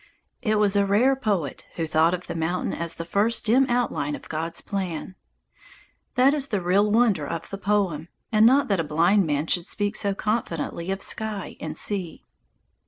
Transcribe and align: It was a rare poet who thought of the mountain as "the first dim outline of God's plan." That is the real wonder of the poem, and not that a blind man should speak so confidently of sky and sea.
It 0.41 0.57
was 0.57 0.75
a 0.75 0.83
rare 0.83 1.15
poet 1.15 1.67
who 1.75 1.85
thought 1.85 2.15
of 2.15 2.25
the 2.25 2.33
mountain 2.33 2.73
as 2.73 2.95
"the 2.95 3.05
first 3.05 3.45
dim 3.45 3.67
outline 3.69 4.15
of 4.15 4.29
God's 4.29 4.59
plan." 4.59 5.13
That 6.15 6.33
is 6.33 6.47
the 6.47 6.59
real 6.59 6.89
wonder 6.89 7.27
of 7.27 7.51
the 7.51 7.59
poem, 7.59 8.07
and 8.31 8.43
not 8.43 8.67
that 8.69 8.79
a 8.79 8.83
blind 8.83 9.27
man 9.27 9.45
should 9.45 9.67
speak 9.67 9.95
so 9.95 10.15
confidently 10.15 10.89
of 10.89 11.03
sky 11.03 11.55
and 11.59 11.77
sea. 11.77 12.23